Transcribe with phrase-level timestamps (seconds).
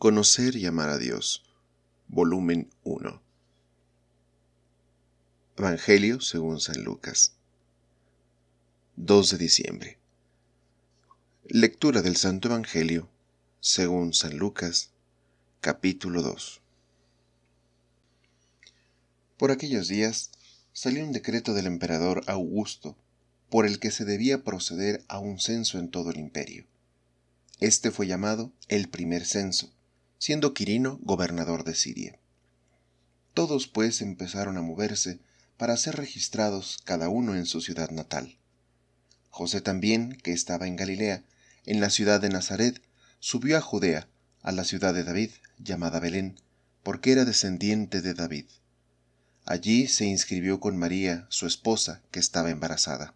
[0.00, 1.44] Conocer y amar a Dios.
[2.08, 3.20] Volumen 1.
[5.58, 7.34] Evangelio según San Lucas.
[8.96, 9.98] 2 de diciembre.
[11.44, 13.10] Lectura del Santo Evangelio
[13.60, 14.88] según San Lucas,
[15.60, 16.62] capítulo 2.
[19.36, 20.30] Por aquellos días
[20.72, 22.96] salió un decreto del emperador Augusto
[23.50, 26.64] por el que se debía proceder a un censo en todo el imperio.
[27.58, 29.74] Este fue llamado el primer censo
[30.20, 32.18] siendo Quirino gobernador de Siria.
[33.32, 35.18] Todos pues empezaron a moverse
[35.56, 38.36] para ser registrados cada uno en su ciudad natal.
[39.30, 41.24] José también, que estaba en Galilea,
[41.64, 42.82] en la ciudad de Nazaret,
[43.18, 44.08] subió a Judea,
[44.42, 46.38] a la ciudad de David, llamada Belén,
[46.82, 48.44] porque era descendiente de David.
[49.46, 53.14] Allí se inscribió con María, su esposa, que estaba embarazada.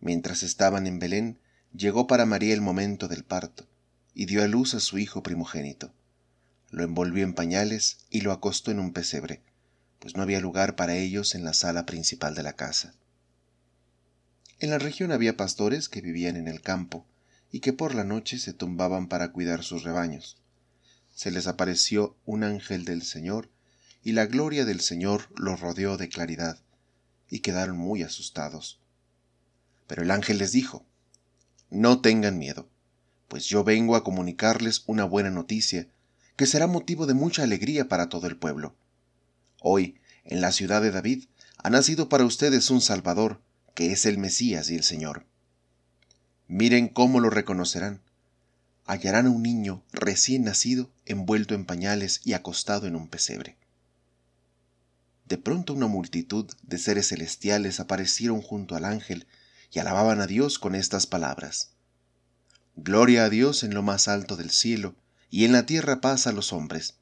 [0.00, 1.38] Mientras estaban en Belén,
[1.72, 3.68] llegó para María el momento del parto
[4.14, 5.92] y dio a luz a su hijo primogénito.
[6.70, 9.42] Lo envolvió en pañales y lo acostó en un pesebre,
[9.98, 12.94] pues no había lugar para ellos en la sala principal de la casa.
[14.58, 17.06] En la región había pastores que vivían en el campo
[17.50, 20.38] y que por la noche se tumbaban para cuidar sus rebaños.
[21.14, 23.50] Se les apareció un ángel del Señor,
[24.02, 26.58] y la gloria del Señor los rodeó de claridad,
[27.28, 28.80] y quedaron muy asustados.
[29.86, 30.86] Pero el ángel les dijo,
[31.70, 32.71] No tengan miedo
[33.32, 35.88] pues yo vengo a comunicarles una buena noticia,
[36.36, 38.76] que será motivo de mucha alegría para todo el pueblo.
[39.62, 41.24] Hoy, en la ciudad de David,
[41.56, 43.40] ha nacido para ustedes un Salvador,
[43.74, 45.24] que es el Mesías y el Señor.
[46.46, 48.02] Miren cómo lo reconocerán.
[48.84, 53.56] Hallarán a un niño recién nacido envuelto en pañales y acostado en un pesebre.
[55.24, 59.26] De pronto una multitud de seres celestiales aparecieron junto al ángel
[59.72, 61.72] y alababan a Dios con estas palabras.
[62.76, 64.94] Gloria a Dios en lo más alto del cielo,
[65.30, 66.96] y en la tierra paz a los hombres.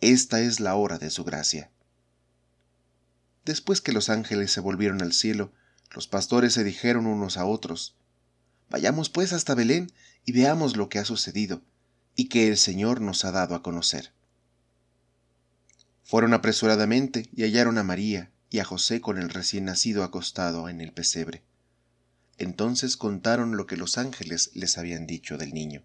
[0.00, 1.70] Esta es la hora de su gracia.
[3.44, 5.52] Después que los ángeles se volvieron al cielo,
[5.94, 7.96] los pastores se dijeron unos a otros,
[8.70, 9.90] Vayamos pues hasta Belén
[10.24, 11.62] y veamos lo que ha sucedido,
[12.14, 14.12] y que el Señor nos ha dado a conocer.
[16.02, 20.80] Fueron apresuradamente y hallaron a María y a José con el recién nacido acostado en
[20.80, 21.42] el pesebre.
[22.38, 25.82] Entonces contaron lo que los ángeles les habían dicho del niño.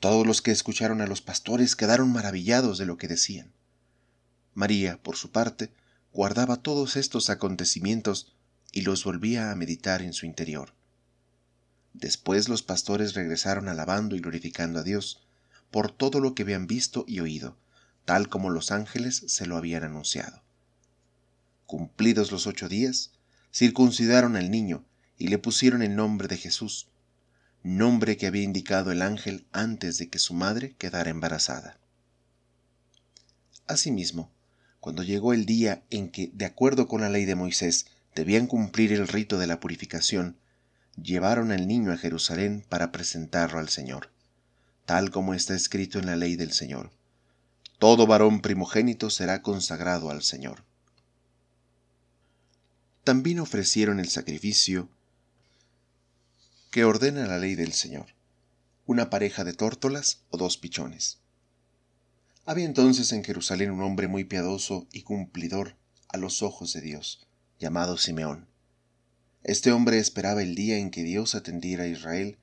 [0.00, 3.52] Todos los que escucharon a los pastores quedaron maravillados de lo que decían.
[4.54, 5.72] María, por su parte,
[6.12, 8.34] guardaba todos estos acontecimientos
[8.72, 10.74] y los volvía a meditar en su interior.
[11.92, 15.22] Después los pastores regresaron alabando y glorificando a Dios
[15.70, 17.56] por todo lo que habían visto y oído,
[18.04, 20.42] tal como los ángeles se lo habían anunciado.
[21.66, 23.12] Cumplidos los ocho días,
[23.52, 24.84] circuncidaron al niño
[25.20, 26.88] y le pusieron el nombre de Jesús,
[27.62, 31.78] nombre que había indicado el ángel antes de que su madre quedara embarazada.
[33.66, 34.32] Asimismo,
[34.80, 38.94] cuando llegó el día en que, de acuerdo con la ley de Moisés, debían cumplir
[38.94, 40.38] el rito de la purificación,
[40.96, 44.10] llevaron al niño a Jerusalén para presentarlo al Señor,
[44.86, 46.90] tal como está escrito en la ley del Señor.
[47.78, 50.64] Todo varón primogénito será consagrado al Señor.
[53.04, 54.88] También ofrecieron el sacrificio
[56.70, 58.14] que ordena la ley del Señor,
[58.86, 61.18] una pareja de tórtolas o dos pichones.
[62.46, 65.76] Había entonces en Jerusalén un hombre muy piadoso y cumplidor
[66.08, 67.26] a los ojos de Dios,
[67.58, 68.46] llamado Simeón.
[69.42, 72.38] Este hombre esperaba el día en que Dios atendiera a Israel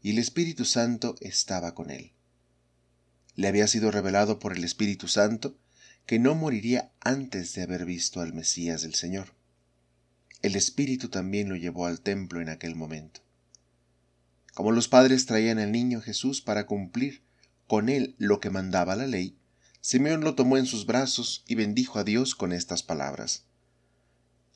[0.00, 2.12] y el Espíritu Santo estaba con él.
[3.34, 5.56] Le había sido revelado por el Espíritu Santo
[6.06, 9.34] que no moriría antes de haber visto al Mesías del Señor.
[10.40, 13.22] El Espíritu también lo llevó al templo en aquel momento.
[14.54, 17.22] Como los padres traían al niño Jesús para cumplir
[17.66, 19.36] con él lo que mandaba la ley,
[19.80, 23.44] Simeón lo tomó en sus brazos y bendijo a Dios con estas palabras.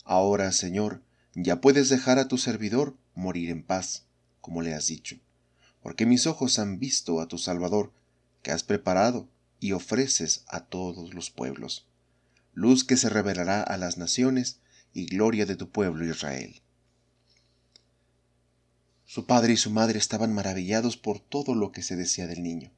[0.05, 1.03] Ahora, Señor,
[1.35, 4.05] ya puedes dejar a tu servidor morir en paz,
[4.41, 5.19] como le has dicho,
[5.83, 7.93] porque mis ojos han visto a tu Salvador,
[8.43, 9.29] que has preparado
[9.59, 11.87] y ofreces a todos los pueblos,
[12.55, 14.61] luz que se revelará a las naciones
[14.93, 16.63] y gloria de tu pueblo Israel.
[19.07, 22.73] Su padre y su madre estaban maravillados por todo lo que se decía del niño.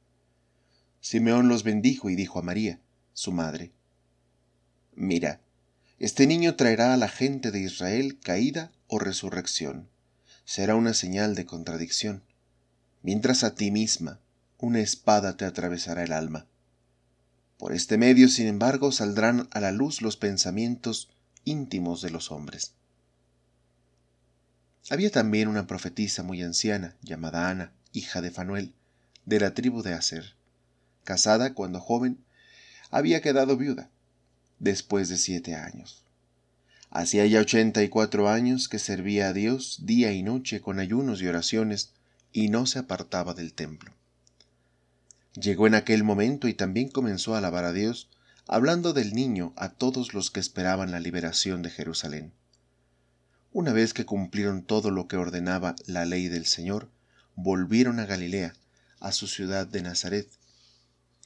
[1.01, 2.79] Simeón los bendijo y dijo a María,
[3.13, 3.71] su madre,
[4.95, 5.41] Mira,
[5.97, 9.89] este niño traerá a la gente de Israel caída o resurrección.
[10.45, 12.23] Será una señal de contradicción,
[13.01, 14.19] mientras a ti misma
[14.57, 16.47] una espada te atravesará el alma.
[17.57, 21.09] Por este medio, sin embargo, saldrán a la luz los pensamientos
[21.43, 22.73] íntimos de los hombres.
[24.89, 28.73] Había también una profetisa muy anciana, llamada Ana, hija de Fanuel,
[29.25, 30.35] de la tribu de Aser.
[31.03, 32.23] Casada cuando joven,
[32.91, 33.89] había quedado viuda,
[34.59, 36.03] después de siete años.
[36.91, 41.21] Hacía ya ochenta y cuatro años que servía a Dios día y noche con ayunos
[41.21, 41.91] y oraciones,
[42.31, 43.93] y no se apartaba del templo.
[45.39, 48.09] Llegó en aquel momento y también comenzó a alabar a Dios,
[48.47, 52.33] hablando del niño a todos los que esperaban la liberación de Jerusalén.
[53.51, 56.91] Una vez que cumplieron todo lo que ordenaba la ley del Señor,
[57.35, 58.53] volvieron a Galilea,
[58.99, 60.29] a su ciudad de Nazaret.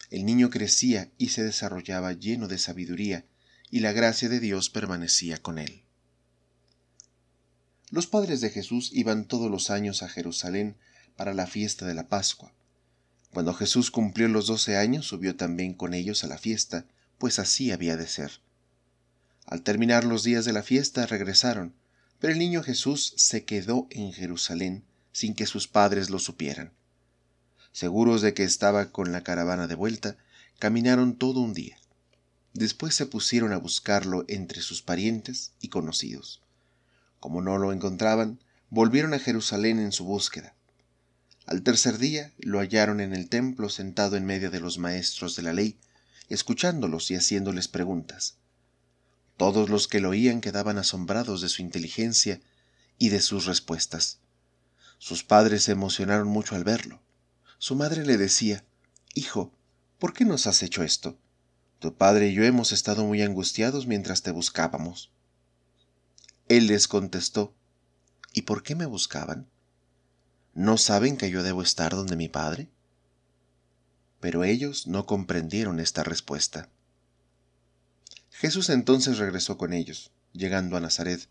[0.10, 3.26] El niño crecía y se desarrollaba lleno de sabiduría,
[3.70, 5.84] y la gracia de Dios permanecía con él.
[7.90, 10.78] Los padres de Jesús iban todos los años a Jerusalén
[11.16, 12.54] para la fiesta de la Pascua.
[13.32, 16.86] Cuando Jesús cumplió los doce años, subió también con ellos a la fiesta,
[17.18, 18.32] pues así había de ser.
[19.46, 21.74] Al terminar los días de la fiesta regresaron,
[22.24, 26.72] pero el niño Jesús se quedó en Jerusalén sin que sus padres lo supieran.
[27.74, 30.16] Seguros de que estaba con la caravana de vuelta,
[30.58, 31.78] caminaron todo un día.
[32.54, 36.42] Después se pusieron a buscarlo entre sus parientes y conocidos.
[37.20, 38.40] Como no lo encontraban,
[38.70, 40.56] volvieron a Jerusalén en su búsqueda.
[41.46, 45.44] Al tercer día lo hallaron en el templo sentado en medio de los maestros de
[45.44, 45.78] la ley,
[46.30, 48.38] escuchándolos y haciéndoles preguntas.
[49.38, 52.42] Todos los que lo oían quedaban asombrados de su inteligencia
[52.98, 54.20] y de sus respuestas.
[54.98, 57.02] Sus padres se emocionaron mucho al verlo.
[57.58, 58.64] Su madre le decía,
[59.14, 59.52] Hijo,
[60.00, 61.18] ¿por qué nos has hecho esto?
[61.80, 65.12] Tu padre y yo hemos estado muy angustiados mientras te buscábamos.
[66.48, 67.54] Él les contestó,
[68.34, 69.48] ¿Y por qué me buscaban?
[70.54, 72.70] ¿No saben que yo debo estar donde mi padre?
[74.20, 76.70] Pero ellos no comprendieron esta respuesta.
[78.44, 81.30] Jesús entonces regresó con ellos, llegando a Nazaret.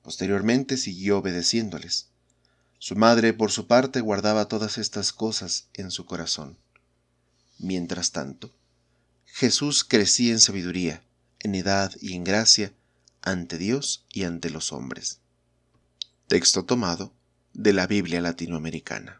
[0.00, 2.06] Posteriormente siguió obedeciéndoles.
[2.78, 6.56] Su madre, por su parte, guardaba todas estas cosas en su corazón.
[7.58, 8.54] Mientras tanto,
[9.24, 11.02] Jesús crecía en sabiduría,
[11.40, 12.72] en edad y en gracia,
[13.22, 15.18] ante Dios y ante los hombres.
[16.28, 17.12] Texto tomado
[17.54, 19.19] de la Biblia latinoamericana.